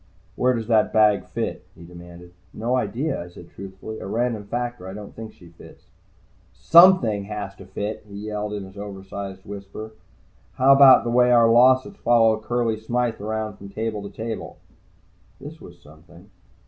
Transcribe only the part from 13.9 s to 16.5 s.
to table?" This was something.